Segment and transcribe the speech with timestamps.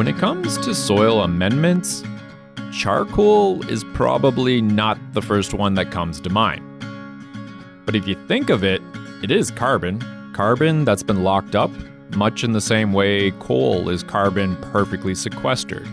[0.00, 2.02] When it comes to soil amendments,
[2.72, 6.64] charcoal is probably not the first one that comes to mind.
[7.84, 8.80] But if you think of it,
[9.22, 10.00] it is carbon.
[10.32, 11.70] Carbon that's been locked up,
[12.16, 15.86] much in the same way coal is carbon perfectly sequestered.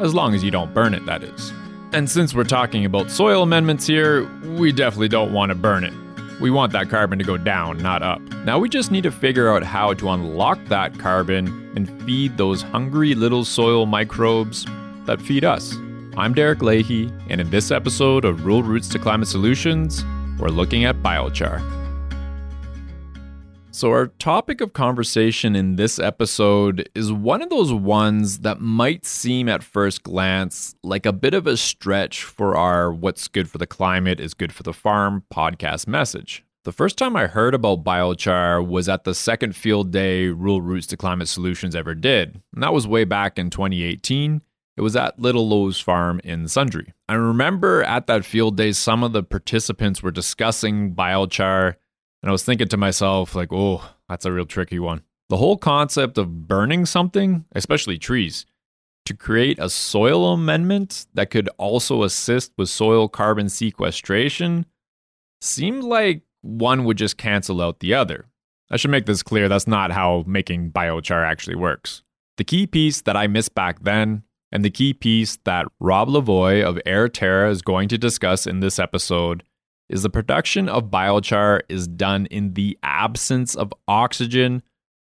[0.00, 1.52] As long as you don't burn it, that is.
[1.92, 4.24] And since we're talking about soil amendments here,
[4.56, 5.94] we definitely don't want to burn it.
[6.40, 8.20] We want that carbon to go down, not up.
[8.44, 12.62] Now we just need to figure out how to unlock that carbon and feed those
[12.62, 14.66] hungry little soil microbes
[15.06, 15.74] that feed us.
[16.16, 20.04] I'm Derek Leahy, and in this episode of Rural Roots to Climate Solutions,
[20.38, 21.60] we're looking at biochar.
[23.74, 29.06] So, our topic of conversation in this episode is one of those ones that might
[29.06, 33.56] seem at first glance like a bit of a stretch for our What's Good for
[33.56, 36.44] the Climate is Good for the Farm podcast message.
[36.64, 40.86] The first time I heard about biochar was at the second field day Rural Roots
[40.88, 44.42] to Climate Solutions ever did, and that was way back in 2018.
[44.76, 46.92] It was at Little Lowe's Farm in Sundre.
[47.08, 51.74] I remember at that field day, some of the participants were discussing biochar
[52.22, 55.02] and I was thinking to myself, like, oh, that's a real tricky one.
[55.28, 58.46] The whole concept of burning something, especially trees,
[59.06, 64.66] to create a soil amendment that could also assist with soil carbon sequestration
[65.40, 68.26] seemed like one would just cancel out the other.
[68.70, 72.02] I should make this clear that's not how making biochar actually works.
[72.36, 76.64] The key piece that I missed back then, and the key piece that Rob Lavoie
[76.64, 79.42] of AirTerra is going to discuss in this episode,
[79.88, 84.62] is the production of biochar is done in the absence of oxygen,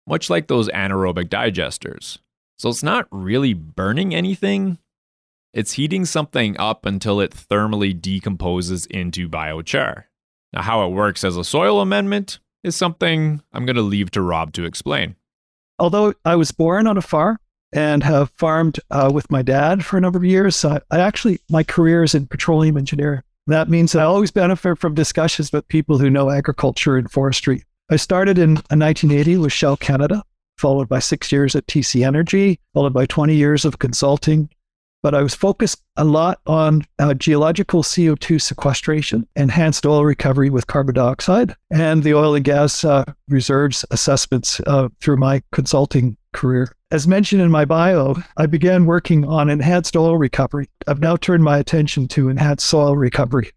[0.09, 2.19] much like those anaerobic digesters.
[2.59, 4.79] So it's not really burning anything,
[5.55, 10.05] it's heating something up until it thermally decomposes into biochar.
[10.53, 14.23] Now, how it works as a soil amendment is something I'm going to leave to
[14.23, 15.17] Rob to explain.
[15.79, 17.39] Although I was born on a farm
[17.73, 21.63] and have farmed uh, with my dad for a number of years, I actually, my
[21.63, 23.23] career is in petroleum engineering.
[23.47, 27.65] That means I always benefit from discussions with people who know agriculture and forestry.
[27.91, 30.23] I started in 1980 with Shell Canada,
[30.59, 34.49] followed by six years at TC Energy, followed by 20 years of consulting.
[35.03, 40.69] But I was focused a lot on uh, geological CO2 sequestration, enhanced oil recovery with
[40.69, 46.73] carbon dioxide, and the oil and gas uh, reserves assessments uh, through my consulting career.
[46.93, 50.69] As mentioned in my bio, I began working on enhanced oil recovery.
[50.87, 53.51] I've now turned my attention to enhanced soil recovery,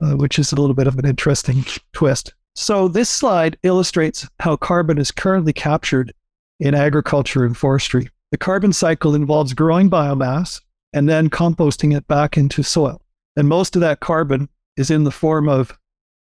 [0.00, 2.34] uh, which is a little bit of an interesting twist.
[2.54, 6.12] So, this slide illustrates how carbon is currently captured
[6.60, 8.10] in agriculture and forestry.
[8.30, 10.60] The carbon cycle involves growing biomass
[10.92, 13.00] and then composting it back into soil.
[13.36, 15.76] And most of that carbon is in the form of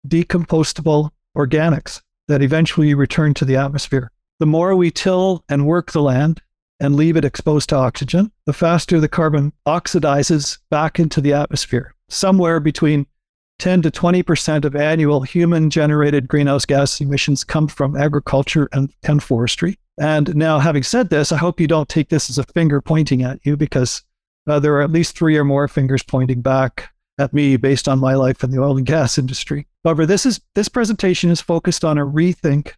[0.07, 4.11] decompostable organics that eventually return to the atmosphere.
[4.39, 6.41] The more we till and work the land
[6.79, 11.93] and leave it exposed to oxygen, the faster the carbon oxidizes back into the atmosphere.
[12.09, 13.07] Somewhere between
[13.59, 19.23] 10 to 20% of annual human generated greenhouse gas emissions come from agriculture and, and
[19.23, 19.79] forestry.
[19.97, 23.23] And now, having said this, I hope you don't take this as a finger pointing
[23.23, 24.03] at you because
[24.47, 27.99] uh, there are at least three or more fingers pointing back at me based on
[27.99, 29.67] my life in the oil and gas industry.
[29.83, 32.73] However, this is this presentation is focused on a rethink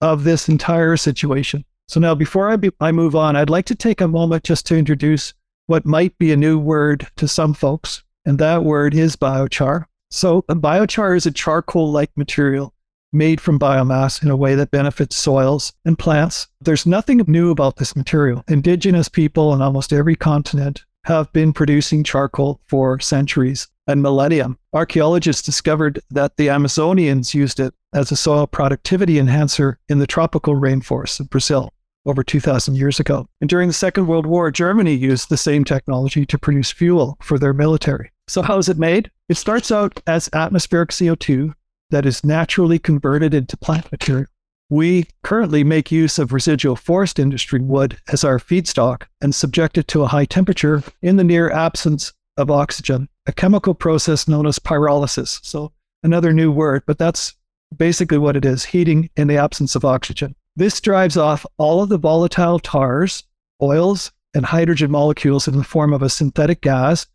[0.00, 1.64] of this entire situation.
[1.88, 4.66] So now, before I, be, I move on, I'd like to take a moment just
[4.66, 5.34] to introduce
[5.66, 9.84] what might be a new word to some folks, and that word is biochar.
[10.10, 12.74] So, biochar is a charcoal like material
[13.12, 16.48] made from biomass in a way that benefits soils and plants.
[16.60, 18.44] There's nothing new about this material.
[18.48, 24.48] Indigenous people on almost every continent have been producing charcoal for centuries and millennia.
[24.72, 30.54] Archaeologists discovered that the Amazonians used it as a soil productivity enhancer in the tropical
[30.54, 31.70] rainforests of Brazil
[32.04, 33.28] over 2,000 years ago.
[33.40, 37.38] And during the Second World War, Germany used the same technology to produce fuel for
[37.38, 38.10] their military.
[38.28, 39.10] So, how is it made?
[39.28, 41.52] It starts out as atmospheric CO2
[41.90, 44.26] that is naturally converted into plant material.
[44.68, 49.86] We currently make use of residual forest industry wood as our feedstock and subject it
[49.88, 54.58] to a high temperature in the near absence of oxygen, a chemical process known as
[54.58, 55.38] pyrolysis.
[55.44, 55.72] So,
[56.02, 57.34] another new word, but that's
[57.76, 60.34] basically what it is heating in the absence of oxygen.
[60.56, 63.22] This drives off all of the volatile tars,
[63.62, 67.06] oils, and hydrogen molecules in the form of a synthetic gas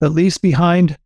[0.00, 0.96] that leaves behind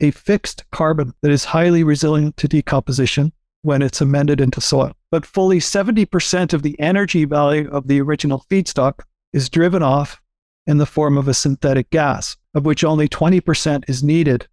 [0.00, 3.32] a fixed carbon that is highly resilient to decomposition
[3.62, 4.96] when it's amended into soil.
[5.12, 9.02] But fully 70% of the energy value of the original feedstock
[9.34, 10.22] is driven off
[10.66, 14.48] in the form of a synthetic gas, of which only 20% is needed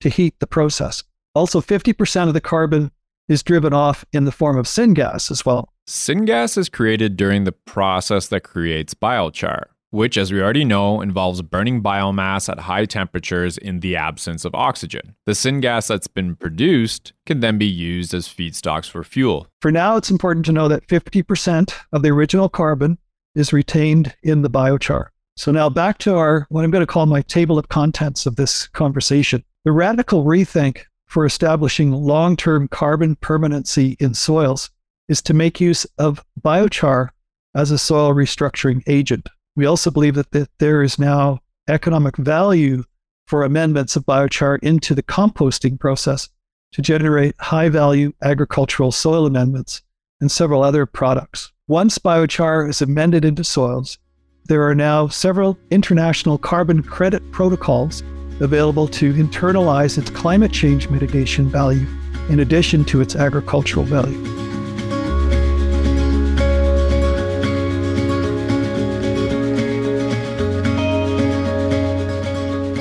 [0.00, 1.04] to heat the process.
[1.34, 2.90] Also, 50% of the carbon
[3.28, 5.74] is driven off in the form of syngas as well.
[5.86, 9.64] Syngas is created during the process that creates biochar.
[9.90, 14.54] Which, as we already know, involves burning biomass at high temperatures in the absence of
[14.54, 15.14] oxygen.
[15.26, 19.46] The syngas that's been produced can then be used as feedstocks for fuel.
[19.60, 22.98] For now, it's important to know that 50% of the original carbon
[23.34, 25.06] is retained in the biochar.
[25.36, 28.36] So now back to our what I'm going to call my table of contents of
[28.36, 29.44] this conversation.
[29.64, 34.70] The radical rethink for establishing long-term carbon permanency in soils
[35.08, 37.10] is to make use of biochar
[37.54, 39.28] as a soil restructuring agent.
[39.58, 42.84] We also believe that, that there is now economic value
[43.26, 46.28] for amendments of biochar into the composting process
[46.74, 49.82] to generate high value agricultural soil amendments
[50.20, 51.50] and several other products.
[51.66, 53.98] Once biochar is amended into soils,
[54.44, 58.04] there are now several international carbon credit protocols
[58.38, 61.84] available to internalize its climate change mitigation value
[62.28, 64.37] in addition to its agricultural value.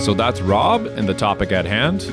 [0.07, 2.07] So that's Rob and the topic at hand.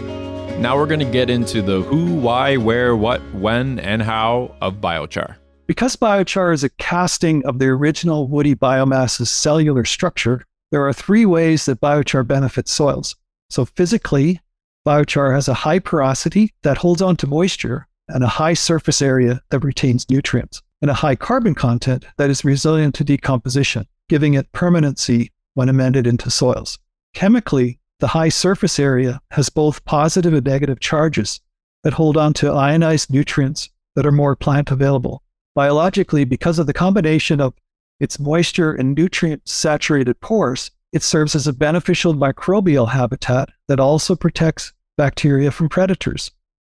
[0.61, 4.81] Now we're going to get into the who, why, where, what, when, and how of
[4.81, 5.37] biochar.
[5.69, 11.25] Because biochar is a casting of the original woody biomass's cellular structure, there are three
[11.25, 13.15] ways that biochar benefits soils.
[13.49, 14.41] So, physically,
[14.85, 19.41] biochar has a high porosity that holds on to moisture and a high surface area
[19.51, 24.51] that retains nutrients, and a high carbon content that is resilient to decomposition, giving it
[24.51, 26.77] permanency when amended into soils.
[27.15, 31.41] Chemically, the high surface area has both positive and negative charges
[31.83, 35.23] that hold on to ionized nutrients that are more plant available.
[35.55, 37.55] Biologically, because of the combination of
[38.01, 44.17] its moisture and nutrient saturated pores, it serves as a beneficial microbial habitat that also
[44.17, 46.31] protects bacteria from predators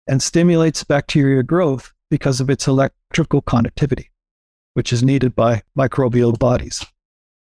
[0.08, 4.12] and stimulates bacteria growth because of its electrical conductivity,
[4.74, 6.86] which is needed by microbial bodies.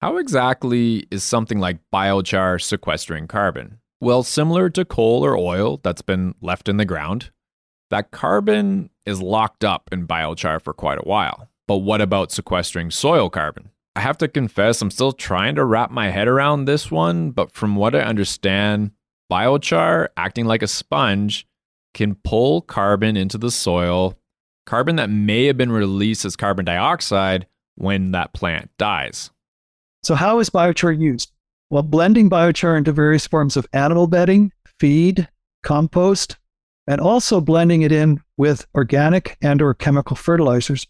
[0.02, 3.78] How exactly is something like biochar sequestering carbon?
[4.00, 7.31] Well, similar to coal or oil that's been left in the ground,
[7.88, 11.49] that carbon is locked up in biochar for quite a while.
[11.69, 13.70] But what about sequestering soil carbon?
[13.94, 17.52] I have to confess, I'm still trying to wrap my head around this one, but
[17.52, 18.90] from what I understand,
[19.31, 21.46] biochar acting like a sponge
[21.94, 24.19] can pull carbon into the soil,
[24.66, 27.46] carbon that may have been released as carbon dioxide
[27.76, 29.31] when that plant dies.
[30.02, 31.32] So, how is biochar used?
[31.70, 35.28] Well, blending biochar into various forms of animal bedding, feed,
[35.62, 36.37] compost,
[36.87, 40.87] and also blending it in with organic and or chemical fertilizers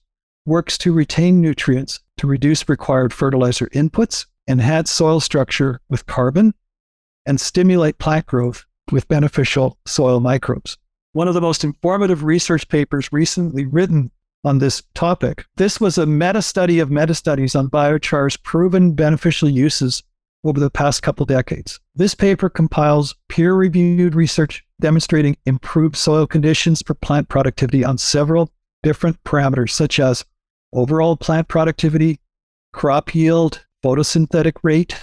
[0.47, 6.55] works to retain nutrients to reduce required fertilizer inputs, enhance soil structure with carbon,
[7.27, 10.79] and stimulate plant growth with beneficial soil microbes.
[11.13, 14.11] One of the most informative research papers recently written
[14.45, 15.45] on this topic.
[15.57, 20.03] This was a meta study of meta studies on biochar's proven beneficial uses
[20.45, 21.79] over the past couple decades.
[21.95, 28.51] This paper compiles peer reviewed research demonstrating improved soil conditions for plant productivity on several
[28.83, 30.25] different parameters, such as
[30.73, 32.19] overall plant productivity,
[32.73, 34.97] crop yield, photosynthetic rate,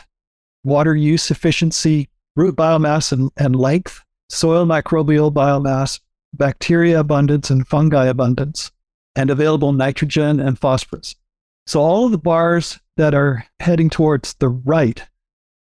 [0.64, 6.00] water use efficiency, root biomass and, and length, soil microbial biomass,
[6.34, 8.72] bacteria abundance and fungi abundance,
[9.16, 11.16] and available nitrogen and phosphorus.
[11.68, 15.04] So all of the bars that are heading towards the right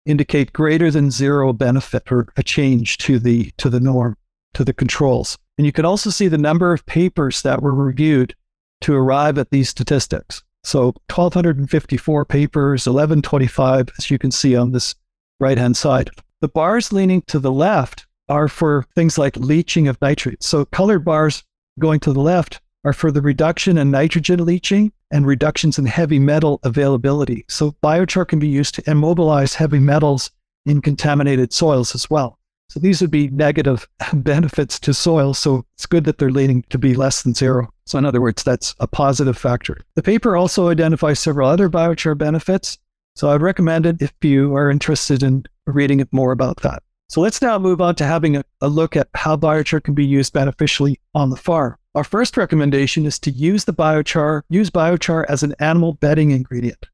[0.06, 4.16] indicate greater than zero benefit or a change to the to the norm,
[4.54, 5.38] to the controls.
[5.58, 8.36] And you can also see the number of papers that were reviewed
[8.82, 10.44] to arrive at these statistics.
[10.64, 14.96] So 1254 papers, 1125 as you can see on this
[15.40, 16.10] right-hand side.
[16.42, 20.48] The bars leaning to the left are for things like leaching of nitrates.
[20.48, 21.44] So colored bars
[21.80, 26.20] going to the left are for the reduction in nitrogen leaching and reductions in heavy
[26.20, 27.44] metal availability.
[27.50, 30.32] So biochar can be used to immobilize heavy metals
[30.66, 32.40] in contaminated soils as well.
[32.70, 35.34] So these would be negative benefits to soil.
[35.34, 37.68] So it's good that they're leaning to be less than zero.
[37.86, 39.80] So in other words, that's a positive factor.
[39.96, 42.78] The paper also identifies several other biochar benefits.
[43.16, 46.84] So I'd recommend it if you are interested in reading more about that.
[47.10, 50.06] So let's now move on to having a, a look at how biochar can be
[50.06, 51.78] used beneficially on the farm.
[51.96, 56.86] Our first recommendation is to use the biochar, use biochar as an animal bedding ingredient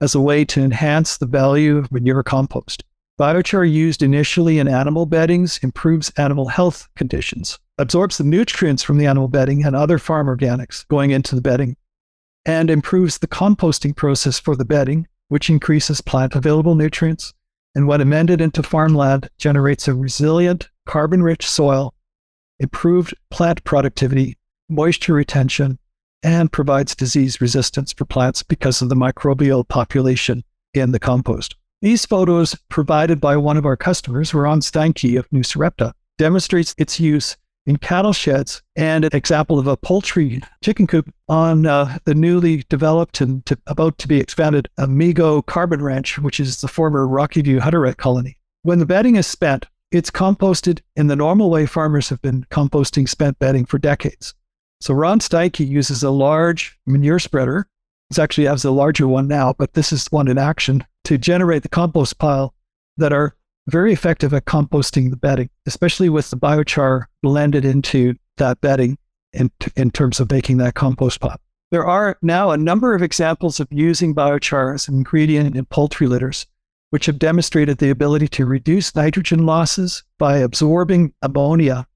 [0.00, 2.84] as a way to enhance the value of manure compost.
[3.18, 9.06] Biochar used initially in animal beddings improves animal health conditions, absorbs the nutrients from the
[9.06, 11.76] animal bedding and other farm organics going into the bedding,
[12.44, 17.32] and improves the composting process for the bedding, which increases plant available nutrients,
[17.74, 21.94] and when amended into farmland, generates a resilient, carbon rich soil,
[22.58, 24.36] improved plant productivity,
[24.68, 25.78] moisture retention,
[26.22, 31.54] and provides disease resistance for plants because of the microbial population in the compost.
[31.82, 36.98] These photos provided by one of our customers, Ron Steinke of New Sarepta, demonstrates its
[36.98, 42.14] use in cattle sheds and an example of a poultry chicken coop on uh, the
[42.14, 47.06] newly developed and to, about to be expanded Amigo Carbon Ranch, which is the former
[47.06, 48.36] Rocky View Hutterite colony.
[48.62, 53.08] When the bedding is spent, it's composted in the normal way farmers have been composting
[53.08, 54.34] spent bedding for decades.
[54.80, 57.68] So Ron Steinke uses a large manure spreader.
[58.14, 61.62] He actually has a larger one now, but this is one in action to generate
[61.62, 62.54] the compost pile
[62.96, 68.60] that are very effective at composting the bedding, especially with the biochar blended into that
[68.60, 68.98] bedding
[69.32, 71.40] in, in terms of making that compost pile.
[71.70, 76.06] There are now a number of examples of using biochar as an ingredient in poultry
[76.06, 76.46] litters,
[76.90, 81.86] which have demonstrated the ability to reduce nitrogen losses by absorbing ammonia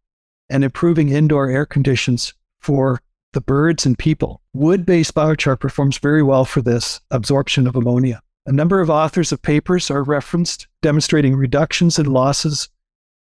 [0.50, 3.00] and improving indoor air conditions for
[3.34, 4.42] the birds and people.
[4.54, 8.22] Wood based biochar performs very well for this absorption of ammonia.
[8.46, 12.68] A number of authors of papers are referenced demonstrating reductions in losses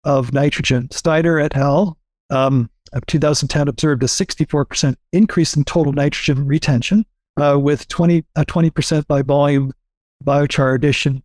[0.04, 0.90] of nitrogen.
[0.90, 1.98] Steiner et al.
[2.30, 7.04] Um, of 2010 observed a 64% increase in total nitrogen retention
[7.36, 9.72] uh, with 20, uh, 20% by volume
[10.24, 11.22] biochar addition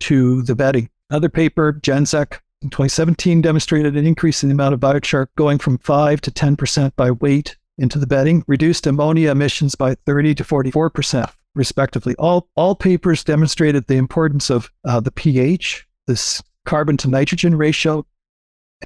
[0.00, 0.88] to the bedding.
[1.10, 5.78] Another paper, Jędrzejczyk, in 2017 demonstrated an increase in the amount of biochar going from
[5.78, 11.30] 5 to 10% by weight into the bedding, reduced ammonia emissions by 30 to 44%
[11.54, 12.14] respectively.
[12.18, 18.06] All, all papers demonstrated the importance of uh, the pH, this carbon to nitrogen ratio,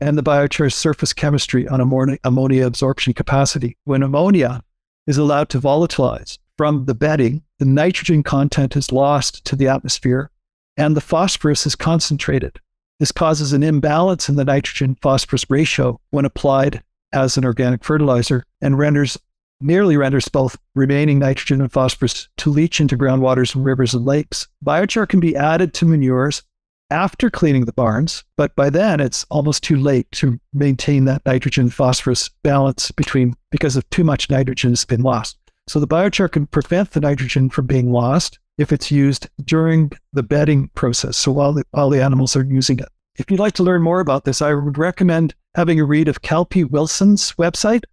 [0.00, 3.76] and the biochar's surface chemistry on ammonia, ammonia absorption capacity.
[3.84, 4.62] When ammonia
[5.06, 10.30] is allowed to volatilize from the bedding, the nitrogen content is lost to the atmosphere
[10.76, 12.60] and the phosphorus is concentrated.
[12.98, 16.82] This causes an imbalance in the nitrogen phosphorus ratio when applied
[17.12, 19.18] as an organic fertilizer and renders
[19.60, 24.46] merely renders both remaining nitrogen and phosphorus to leach into groundwaters and rivers and lakes.
[24.64, 26.42] Biochar can be added to manures
[26.90, 31.68] after cleaning the barns, but by then it's almost too late to maintain that nitrogen
[31.68, 35.36] phosphorus balance between because of too much nitrogen has been lost.
[35.68, 40.22] So the biochar can prevent the nitrogen from being lost if it's used during the
[40.22, 41.16] bedding process.
[41.16, 42.88] So while the, while the animals are using it.
[43.18, 46.22] If you'd like to learn more about this, I would recommend having a read of
[46.22, 47.84] Kelpie Wilson's website,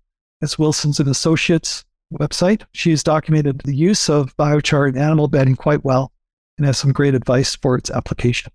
[0.43, 2.63] that's Wilson's and Associates website.
[2.73, 6.11] She has documented the use of biochar in animal bedding quite well
[6.57, 8.51] and has some great advice for its application.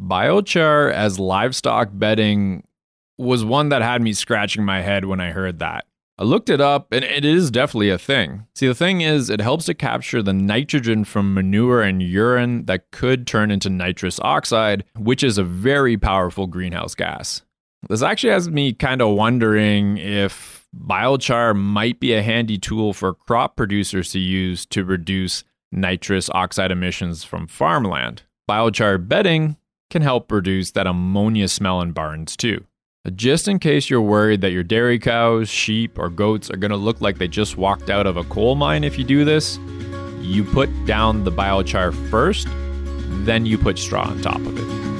[0.00, 2.64] Biochar as livestock bedding
[3.18, 5.84] was one that had me scratching my head when I heard that.
[6.16, 8.46] I looked it up and it is definitely a thing.
[8.54, 12.92] See, the thing is, it helps to capture the nitrogen from manure and urine that
[12.92, 17.42] could turn into nitrous oxide, which is a very powerful greenhouse gas.
[17.88, 23.14] This actually has me kind of wondering if Biochar might be a handy tool for
[23.14, 28.22] crop producers to use to reduce nitrous oxide emissions from farmland.
[28.48, 29.56] Biochar bedding
[29.90, 32.64] can help reduce that ammonia smell in barns too.
[33.04, 36.70] Uh, just in case you're worried that your dairy cows, sheep, or goats are going
[36.70, 39.58] to look like they just walked out of a coal mine if you do this,
[40.20, 42.48] you put down the biochar first,
[43.24, 44.91] then you put straw on top of it.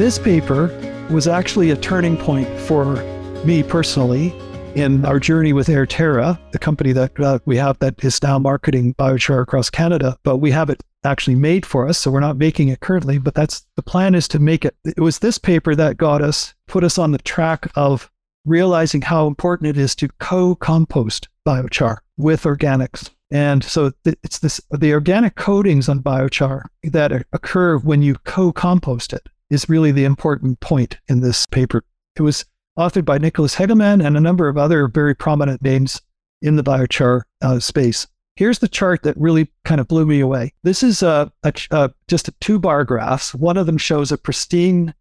[0.00, 0.68] This paper
[1.10, 2.96] was actually a turning point for
[3.44, 4.32] me personally
[4.74, 8.94] in our journey with Airterra, the company that uh, we have that is now marketing
[8.94, 11.98] biochar across Canada, but we have it actually made for us.
[11.98, 14.74] So we're not making it currently, but that's the plan is to make it.
[14.86, 18.10] It was this paper that got us, put us on the track of
[18.46, 23.10] realizing how important it is to co-compost biochar with organics.
[23.30, 29.28] And so it's this the organic coatings on biochar that occur when you co-compost it
[29.50, 31.84] is really the important point in this paper.
[32.16, 32.44] It was
[32.78, 36.00] authored by Nikolas Hagemann and a number of other very prominent names
[36.40, 38.06] in the biochar uh, space.
[38.36, 40.54] Here's the chart that really kind of blew me away.
[40.62, 43.34] This is a, a, a, just a two bar graphs.
[43.34, 44.94] One of them shows a pristine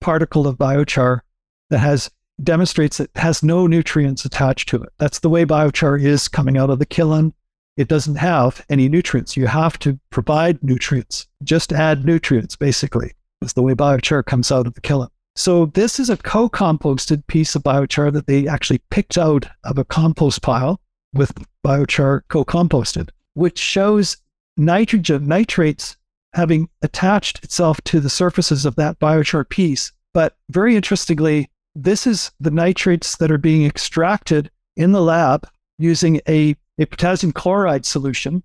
[0.00, 1.20] particle of biochar
[1.68, 2.10] that has
[2.42, 4.88] demonstrates it has no nutrients attached to it.
[4.98, 7.34] That's the way biochar is coming out of the kiln.
[7.76, 9.36] It doesn't have any nutrients.
[9.36, 11.28] You have to provide nutrients.
[11.44, 15.08] Just add nutrients, basically is the way biochar comes out of the kiln.
[15.36, 19.84] So this is a co-composted piece of biochar that they actually picked out of a
[19.84, 20.80] compost pile
[21.14, 21.32] with
[21.64, 24.16] biochar co-composted, which shows
[24.56, 25.96] nitrogen nitrates
[26.34, 29.92] having attached itself to the surfaces of that biochar piece.
[30.12, 36.20] But very interestingly, this is the nitrates that are being extracted in the lab using
[36.28, 38.42] a, a potassium chloride solution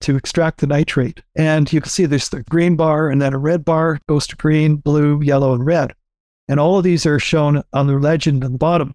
[0.00, 1.22] to extract the nitrate.
[1.34, 4.36] And you can see there's the green bar and then a red bar goes to
[4.36, 5.94] green, blue, yellow, and red.
[6.48, 8.94] And all of these are shown on the legend on the bottom.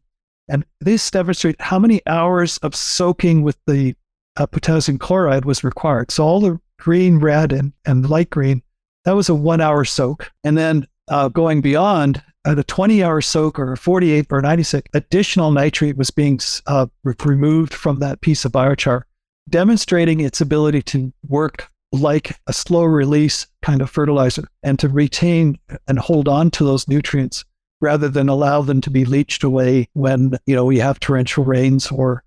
[0.50, 3.96] And this demonstrate how many hours of soaking with the
[4.38, 6.12] uh, potassium chloride was required.
[6.12, 8.62] So all the green, red, and, and light green,
[9.06, 10.32] that was a one hour soak.
[10.44, 14.90] And then uh, going beyond at a 20 hour soak or a 48 or 96,
[14.94, 19.04] additional nitrate was being uh, removed from that piece of biochar,
[19.50, 25.60] demonstrating its ability to work like a slow release kind of fertilizer and to retain
[25.88, 27.46] and hold on to those nutrients
[27.82, 31.92] rather than allow them to be leached away when you know we have torrential rains
[31.92, 32.24] or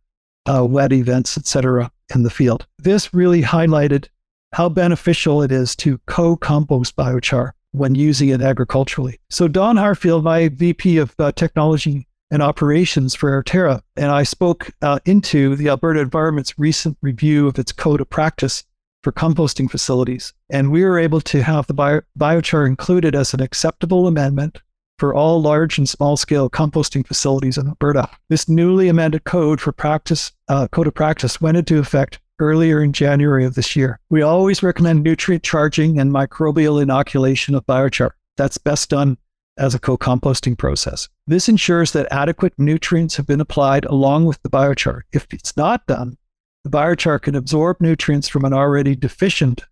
[0.47, 2.67] uh, wet events, etc., in the field.
[2.79, 4.09] This really highlighted
[4.53, 9.19] how beneficial it is to co-compost biochar when using it agriculturally.
[9.29, 14.71] So Don Harfield, my VP of uh, Technology and Operations for Airterra, and I spoke
[14.83, 18.65] uh, into the Alberta Environment's recent review of its code of practice
[19.03, 20.35] for composting facilities.
[20.51, 24.61] And we were able to have the bio- biochar included as an acceptable amendment
[24.99, 28.09] for all large and small scale composting facilities in Alberta.
[28.29, 32.93] This newly amended code for practice, uh, code of practice went into effect earlier in
[32.93, 34.01] January of this year.
[34.11, 38.11] We always recommend nutrient charging and microbial inoculation of biochar.
[38.37, 39.19] That's best done
[39.59, 41.09] as a co composting process.
[41.27, 45.03] This ensures that adequate nutrients have been applied along with the biochar.
[45.13, 46.17] If it's not done,
[46.65, 49.63] the biochar can absorb nutrients from an already deficient,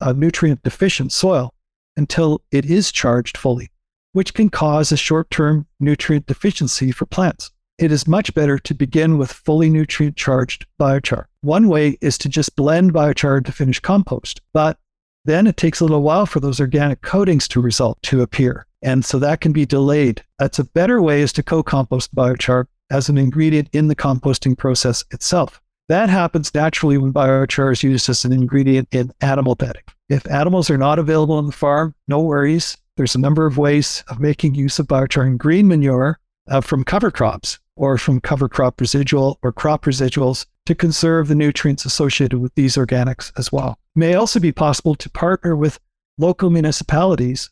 [0.00, 1.54] uh, nutrient deficient soil
[1.96, 3.70] until it is charged fully,
[4.12, 8.74] which can cause a short term nutrient deficiency for plants it is much better to
[8.74, 11.26] begin with fully nutrient charged biochar.
[11.42, 14.78] One way is to just blend biochar to finished compost, but
[15.24, 18.66] then it takes a little while for those organic coatings to result to appear.
[18.82, 20.24] And so that can be delayed.
[20.38, 25.04] That's a better way is to co-compost biochar as an ingredient in the composting process
[25.10, 25.60] itself.
[25.88, 29.82] That happens naturally when biochar is used as an ingredient in animal bedding.
[30.08, 32.76] If animals are not available on the farm, no worries.
[32.96, 36.84] There's a number of ways of making use of biochar in green manure uh, from
[36.84, 42.38] cover crops or from cover crop residual or crop residuals to conserve the nutrients associated
[42.38, 43.78] with these organics as well.
[43.96, 45.78] It may also be possible to partner with
[46.18, 47.50] local municipalities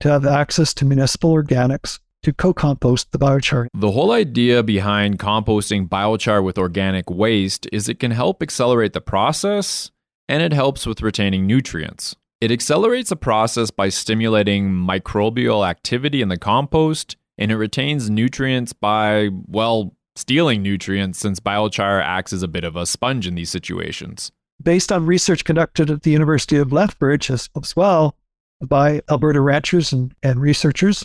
[0.00, 3.68] to have access to municipal organics to co-compost the biochar.
[3.74, 9.00] The whole idea behind composting biochar with organic waste is it can help accelerate the
[9.00, 9.90] process
[10.28, 12.16] and it helps with retaining nutrients.
[12.40, 18.72] It accelerates the process by stimulating microbial activity in the compost and it retains nutrients
[18.72, 23.50] by, well, stealing nutrients since biochar acts as a bit of a sponge in these
[23.50, 24.32] situations.
[24.60, 28.16] Based on research conducted at the University of Lethbridge as, as well
[28.62, 31.04] by Alberta ranchers and, and researchers,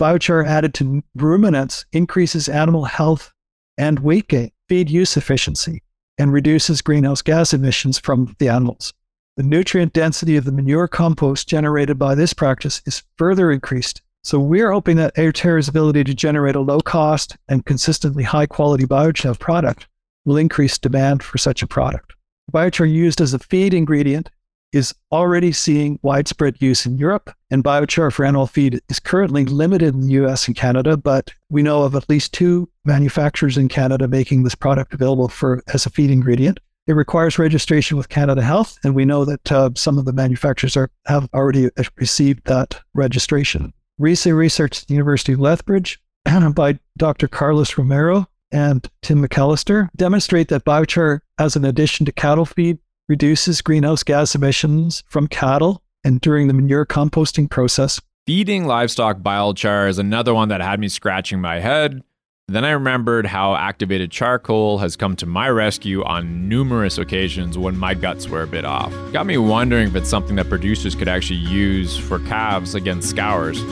[0.00, 3.32] biochar added to ruminants increases animal health
[3.76, 5.82] and weight gain, feed use efficiency,
[6.18, 8.92] and reduces greenhouse gas emissions from the animals.
[9.36, 14.40] The nutrient density of the manure compost generated by this practice is further increased so
[14.40, 19.38] we're hoping that Airterra's ability to generate a low cost and consistently high quality biochar
[19.38, 19.86] product
[20.24, 22.14] will increase demand for such a product.
[22.50, 24.30] Biochar used as a feed ingredient
[24.74, 29.94] is already seeing widespread use in Europe, and biochar for animal feed is currently limited
[29.94, 34.08] in the US and Canada, but we know of at least two manufacturers in Canada
[34.08, 36.58] making this product available for as a feed ingredient.
[36.86, 40.76] It requires registration with Canada Health, and we know that uh, some of the manufacturers
[40.76, 43.72] are, have already received that registration.
[43.98, 46.00] Recent research at the University of Lethbridge
[46.54, 47.28] by Dr.
[47.28, 53.62] Carlos Romero and Tim McAllister demonstrate that biochar, as an addition to cattle feed, reduces
[53.62, 58.00] greenhouse gas emissions from cattle and during the manure composting process.
[58.26, 62.02] Feeding livestock biochar is another one that had me scratching my head.
[62.48, 67.76] Then I remembered how activated charcoal has come to my rescue on numerous occasions when
[67.76, 68.92] my guts were a bit off.
[69.12, 73.62] Got me wondering if it's something that producers could actually use for calves against scours.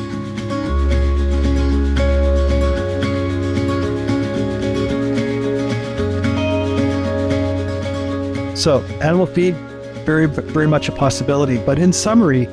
[8.62, 9.56] So, animal feed,
[10.06, 11.58] very, very much a possibility.
[11.58, 12.46] But in summary,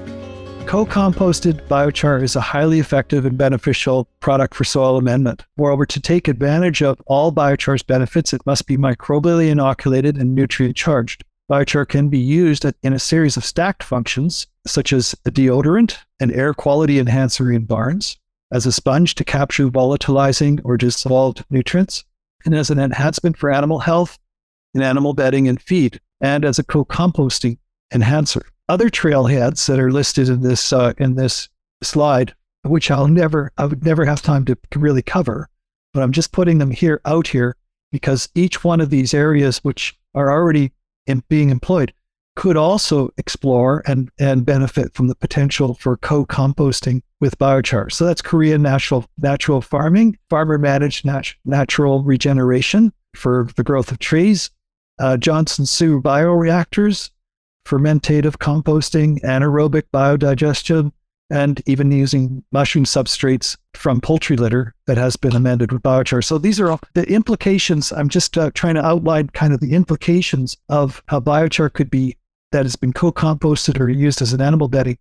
[0.66, 5.46] Co composted biochar is a highly effective and beneficial product for soil amendment.
[5.56, 10.76] Moreover, to take advantage of all biochar's benefits, it must be microbially inoculated and nutrient
[10.76, 11.24] charged.
[11.48, 16.32] Biochar can be used in a series of stacked functions, such as a deodorant, an
[16.32, 18.18] air quality enhancer in barns,
[18.52, 22.04] as a sponge to capture volatilizing or dissolved nutrients,
[22.46, 24.18] and as an enhancement for animal health
[24.74, 27.58] in animal bedding and feed, and as a co composting
[27.94, 31.50] enhancer other trailheads that are listed in this uh, in this
[31.82, 35.50] slide, which I'll never I would never have time to really cover,
[35.94, 37.56] but I'm just putting them here out here
[37.92, 40.72] because each one of these areas which are already
[41.08, 41.92] in being employed
[42.36, 47.92] could also explore and and benefit from the potential for co-composting with biochar.
[47.92, 53.98] So that's Korean natural natural farming, farmer managed nat- natural regeneration for the growth of
[53.98, 54.52] trees,
[55.00, 57.10] uh, Johnson Su bioreactors,
[57.66, 60.92] fermentative composting, anaerobic biodigestion,
[61.30, 66.24] and even using mushroom substrates from poultry litter that has been amended with biochar.
[66.24, 67.92] So these are all the implications.
[67.92, 72.18] I'm just uh, trying to outline kind of the implications of how biochar could be
[72.52, 74.98] that has been co-composted or used as an animal bedding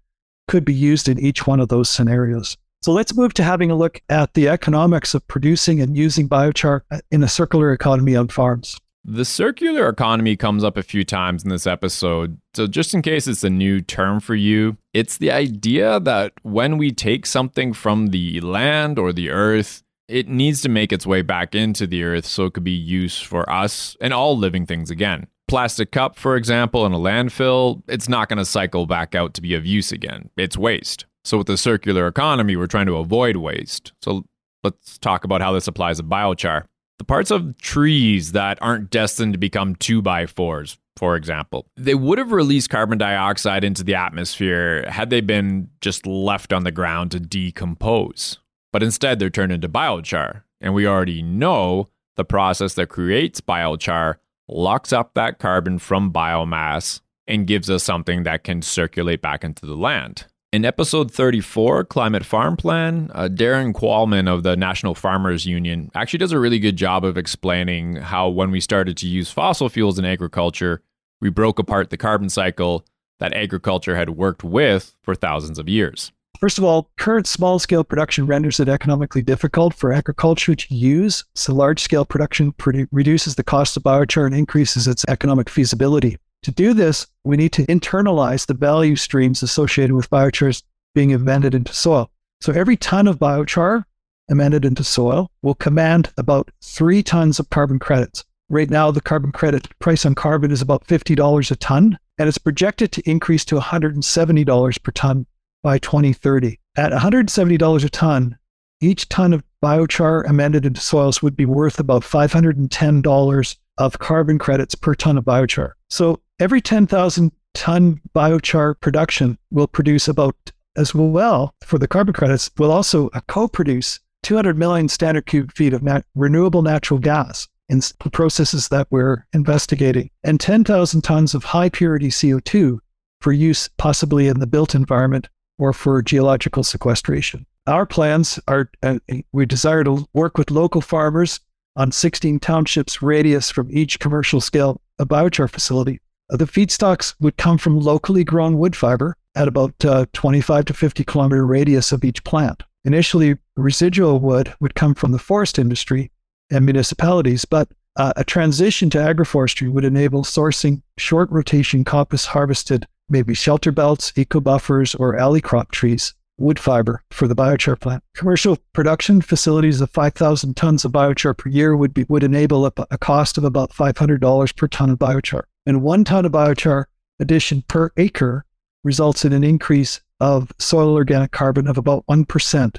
[0.49, 2.57] could be used in each one of those scenarios.
[2.83, 6.83] So let's move to having a look at the economics of producing and using biochar
[7.11, 8.79] in a circular economy on farms.
[9.05, 12.39] The circular economy comes up a few times in this episode.
[12.55, 16.77] So, just in case it's a new term for you, it's the idea that when
[16.77, 21.23] we take something from the land or the earth, it needs to make its way
[21.23, 24.91] back into the earth so it could be used for us and all living things
[24.91, 25.27] again.
[25.47, 29.41] Plastic cup, for example, in a landfill, it's not going to cycle back out to
[29.41, 30.29] be of use again.
[30.37, 31.07] It's waste.
[31.25, 33.93] So, with the circular economy, we're trying to avoid waste.
[34.03, 34.25] So,
[34.63, 36.65] let's talk about how this applies to biochar.
[36.99, 41.95] The parts of trees that aren't destined to become two by fours, for example, they
[41.95, 46.73] would have released carbon dioxide into the atmosphere had they been just left on the
[46.73, 48.39] ground to decompose.
[48.73, 50.43] But instead, they're turned into biochar.
[50.61, 54.17] And we already know the process that creates biochar
[54.49, 59.67] locks up that carbon from biomass and gives us something that can circulate back into
[59.67, 60.27] the land.
[60.51, 66.21] In episode 34, Climate Farm Plan, uh, Darrin Qualman of the National Farmers Union actually
[66.21, 69.99] does a really good job of explaining how when we started to use fossil fuels
[69.99, 70.81] in agriculture,
[71.21, 72.87] we broke apart the carbon cycle
[73.19, 76.13] that agriculture had worked with for thousands of years.
[76.41, 81.27] First of all, current small scale production renders it economically difficult for agriculture to use,
[81.35, 86.17] so large scale production produ- reduces the cost of biochar and increases its economic feasibility.
[86.43, 90.63] To do this, we need to internalize the value streams associated with biochars
[90.95, 92.11] being amended into soil.
[92.41, 93.85] So every ton of biochar
[94.31, 98.25] amended into soil will command about three tons of carbon credits.
[98.49, 102.39] Right now, the carbon credit price on carbon is about $50 a ton, and it's
[102.39, 105.27] projected to increase to $170 per ton
[105.63, 106.59] by 2030.
[106.77, 108.39] At $170 a ton,
[108.81, 114.75] each ton of biochar amended into soils would be worth about $510 of carbon credits
[114.75, 115.73] per ton of biochar.
[115.91, 120.37] So every 10,000 ton biochar production will produce about
[120.77, 125.83] as well for the carbon credits will also co-produce 200 million standard cubic feet of
[125.83, 131.69] nat- renewable natural gas in the processes that we're investigating and 10,000 tons of high
[131.69, 132.79] purity CO2
[133.21, 137.45] for use possibly in the built environment or for geological sequestration.
[137.67, 138.99] Our plans are uh,
[139.33, 141.41] we desire to work with local farmers
[141.77, 147.81] on 16 townships radius from each commercial scale biochar facility the feedstocks would come from
[147.81, 152.63] locally grown wood fiber at about uh, 25 to 50 kilometer radius of each plant.
[152.85, 156.11] Initially, residual wood would come from the forest industry
[156.51, 162.87] and municipalities, but uh, a transition to agroforestry would enable sourcing short rotation coppice harvested,
[163.09, 168.03] maybe shelter belts, eco buffers, or alley crop trees, wood fiber for the biochar plant.
[168.15, 172.73] Commercial production facilities of 5,000 tons of biochar per year would, be, would enable a,
[172.91, 176.87] a cost of about $500 per ton of biochar and one ton of biochar
[177.21, 178.47] addition per acre
[178.85, 182.77] results in an increase of soil organic carbon of about 1%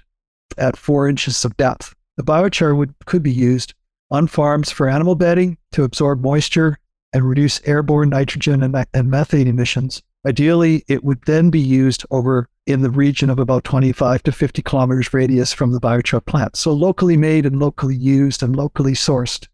[0.57, 1.93] at four inches of depth.
[2.17, 3.75] The biochar would, could be used
[4.09, 6.79] on farms for animal bedding to absorb moisture
[7.13, 10.01] and reduce airborne nitrogen and, and methane emissions.
[10.27, 14.63] Ideally, it would then be used over in the region of about 25 to 50
[14.63, 16.55] kilometers radius from the biochar plant.
[16.55, 19.47] So locally made and locally used and locally sourced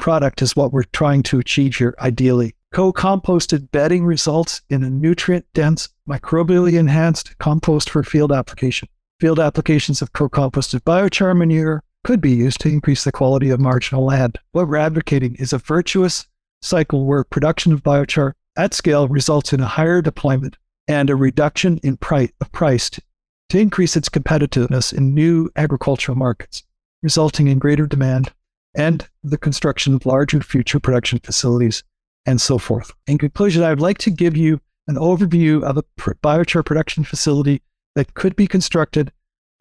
[0.00, 2.56] product is what we're trying to achieve here, ideally.
[2.72, 8.88] Co composted bedding results in a nutrient dense, microbially enhanced compost for field application.
[9.18, 13.58] Field applications of co composted biochar manure could be used to increase the quality of
[13.58, 14.38] marginal land.
[14.52, 16.28] What we're advocating is a virtuous
[16.62, 20.56] cycle where production of biochar at scale results in a higher deployment
[20.86, 26.62] and a reduction in price, of to increase its competitiveness in new agricultural markets,
[27.02, 28.32] resulting in greater demand
[28.76, 31.82] and the construction of larger future production facilities
[32.26, 32.92] and so forth.
[33.06, 35.84] In conclusion, I would like to give you an overview of a
[36.22, 37.62] biochar production facility
[37.94, 39.12] that could be constructed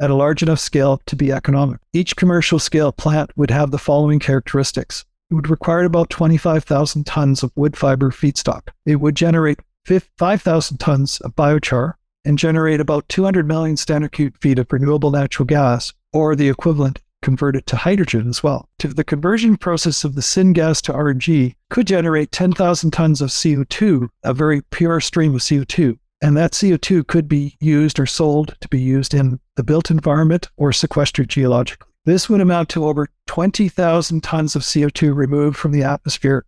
[0.01, 1.79] at a large enough scale to be economic.
[1.93, 5.05] Each commercial scale plant would have the following characteristics.
[5.29, 8.69] It would require about 25,000 tons of wood fiber feedstock.
[8.85, 11.93] It would generate 5,000 tons of biochar
[12.25, 16.99] and generate about 200 million standard cubic feet of renewable natural gas, or the equivalent
[17.21, 18.69] convert it to hydrogen as well.
[18.79, 24.33] The conversion process of the syngas to RNG could generate 10,000 tons of CO2, a
[24.33, 25.97] very pure stream of CO2.
[26.21, 30.49] And that CO2 could be used or sold to be used in the built environment
[30.57, 31.87] or sequestered geologically.
[32.05, 36.45] This would amount to over 20,000 tons of CO2 removed from the atmosphere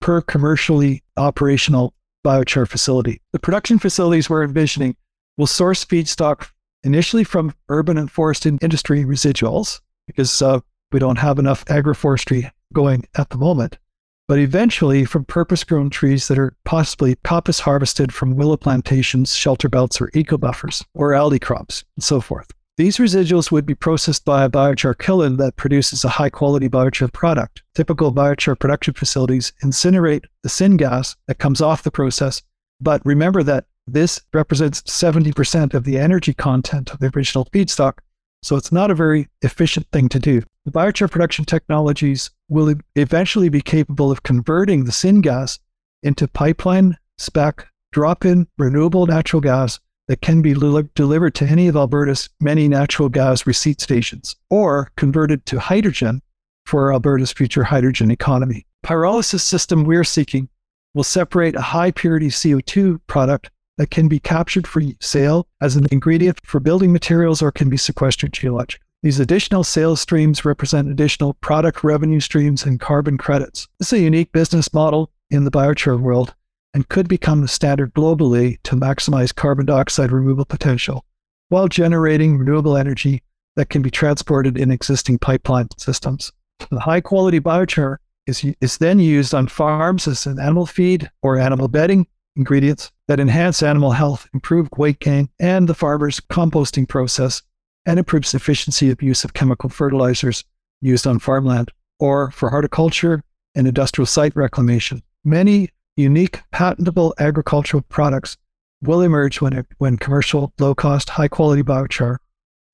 [0.00, 3.20] per commercially operational biochar facility.
[3.32, 4.96] The production facilities we're envisioning
[5.36, 6.48] will source feedstock
[6.84, 10.58] initially from urban and forest industry residuals because uh,
[10.90, 13.78] we don't have enough agroforestry going at the moment,
[14.26, 19.68] but eventually from purpose grown trees that are possibly coppice harvested from willow plantations, shelter
[19.68, 22.50] belts, or eco buffers, or alley crops, and so forth.
[22.76, 27.12] These residuals would be processed by a biochar kiln that produces a high quality biochar
[27.12, 27.62] product.
[27.74, 32.42] Typical biochar production facilities incinerate the syngas that comes off the process,
[32.80, 37.94] but remember that this represents 70% of the energy content of the original feedstock,
[38.42, 40.42] so it's not a very efficient thing to do.
[40.64, 45.58] The biochar production technologies will eventually be capable of converting the syngas
[46.02, 51.68] into pipeline spec drop in renewable natural gas that can be li- delivered to any
[51.68, 56.22] of Alberta's many natural gas receipt stations or converted to hydrogen
[56.64, 58.66] for Alberta's future hydrogen economy.
[58.84, 60.48] Pyrolysis system we're seeking
[60.94, 65.86] will separate a high purity CO2 product that can be captured for sale as an
[65.90, 68.84] ingredient for building materials or can be sequestered geologically.
[69.02, 73.68] These additional sales streams represent additional product revenue streams and carbon credits.
[73.78, 76.34] This is a unique business model in the biochar world
[76.74, 81.04] and could become the standard globally to maximize carbon dioxide removal potential
[81.48, 83.22] while generating renewable energy
[83.54, 86.32] that can be transported in existing pipeline systems.
[86.70, 91.38] The high quality biochar is, is then used on farms as an animal feed or
[91.38, 92.06] animal bedding
[92.38, 97.42] ingredients that enhance animal health, improve weight gain, and the farmer's composting process,
[97.84, 100.44] and improves efficiency of use of chemical fertilizers
[100.80, 103.22] used on farmland or for horticulture
[103.54, 105.02] and industrial site reclamation.
[105.24, 108.36] Many unique patentable agricultural products
[108.82, 112.18] will emerge when, it, when commercial, low cost, high quality biochar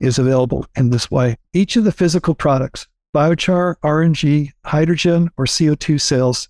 [0.00, 1.36] is available in this way.
[1.52, 6.48] Each of the physical products, biochar, RNG, hydrogen, or CO2 sales,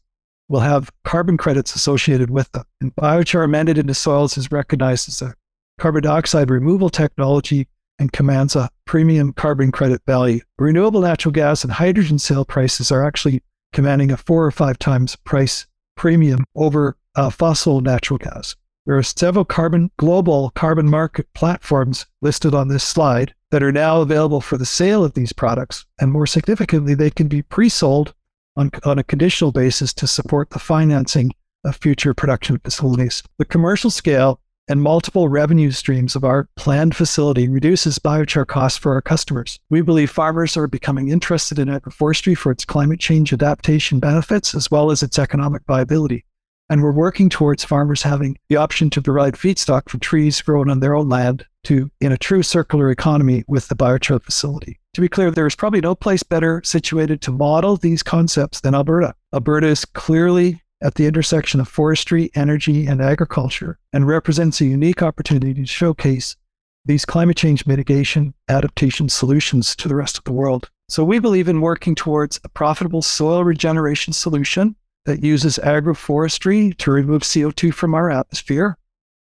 [0.54, 2.62] will have carbon credits associated with them.
[2.80, 5.34] And biochar amended into soils is recognized as a
[5.80, 7.66] carbon dioxide removal technology
[7.98, 10.38] and commands a premium carbon credit value.
[10.56, 15.16] Renewable natural gas and hydrogen sale prices are actually commanding a four or five times
[15.16, 18.54] price premium over uh, fossil natural gas.
[18.86, 24.02] There are several carbon global carbon market platforms listed on this slide that are now
[24.02, 25.84] available for the sale of these products.
[26.00, 28.14] And more significantly, they can be pre sold
[28.56, 31.32] on, on a conditional basis to support the financing
[31.64, 33.22] of future production facilities.
[33.38, 38.94] The commercial scale and multiple revenue streams of our planned facility reduces biochar costs for
[38.94, 39.60] our customers.
[39.68, 44.70] We believe farmers are becoming interested in agroforestry for its climate change adaptation benefits as
[44.70, 46.24] well as its economic viability.
[46.70, 50.80] And we're working towards farmers having the option to provide feedstock for trees grown on
[50.80, 54.78] their own land to in a true circular economy with the biochar facility.
[54.94, 58.76] To be clear, there is probably no place better situated to model these concepts than
[58.76, 59.16] Alberta.
[59.34, 65.02] Alberta is clearly at the intersection of forestry, energy, and agriculture, and represents a unique
[65.02, 66.36] opportunity to showcase
[66.84, 70.70] these climate change mitigation adaptation solutions to the rest of the world.
[70.88, 74.76] So, we believe in working towards a profitable soil regeneration solution
[75.06, 78.78] that uses agroforestry to remove CO2 from our atmosphere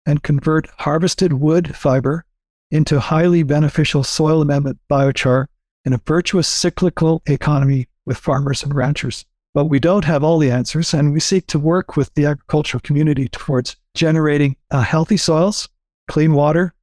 [0.05, 2.27] and convert harvested wood fiber
[2.71, 5.47] into highly beneficial soil amendment biochar
[5.85, 9.25] in a virtuous cyclical economy with farmers and ranchers.
[9.53, 12.81] But we don't have all the answers, and we seek to work with the agricultural
[12.81, 15.69] community towards generating uh, healthy soils,
[16.09, 16.75] clean water,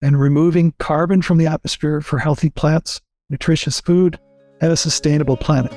[0.00, 4.18] and removing carbon from the atmosphere for healthy plants, nutritious food,
[4.60, 5.72] and a sustainable planet.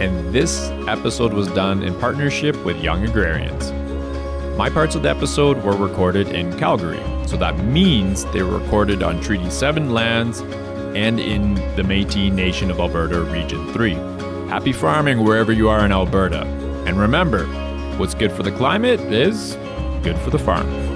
[0.00, 3.70] and this episode was done in partnership with Young Agrarians.
[4.58, 9.04] My parts of the episode were recorded in Calgary, so that means they were recorded
[9.04, 10.40] on Treaty 7 lands
[10.96, 13.94] and in the Metis Nation of Alberta Region 3.
[14.48, 16.42] Happy farming wherever you are in Alberta.
[16.88, 17.46] And remember,
[17.98, 19.54] what's good for the climate is
[20.02, 20.87] good for the farm.